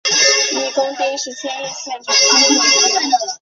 [0.55, 3.29] 一宫町是千叶县长生郡的一町。